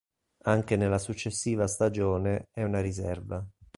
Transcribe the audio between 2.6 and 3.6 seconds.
una riserva.